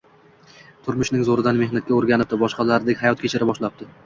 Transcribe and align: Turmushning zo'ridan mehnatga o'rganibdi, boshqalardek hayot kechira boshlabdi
Turmushning 0.87 1.25
zo'ridan 1.27 1.59
mehnatga 1.65 1.95
o'rganibdi, 1.99 2.41
boshqalardek 2.45 3.03
hayot 3.05 3.23
kechira 3.27 3.51
boshlabdi 3.53 3.91